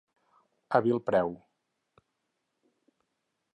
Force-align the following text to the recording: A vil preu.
A 0.79 0.81
vil 0.85 0.99
preu. 1.09 1.29